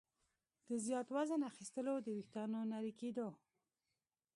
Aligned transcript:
د 0.69 0.71
زیات 0.85 1.07
وزن 1.15 1.41
اخیستلو، 1.51 1.93
د 2.01 2.07
ویښتانو 2.15 2.59
نري 2.71 2.93
کېدو 2.99 3.29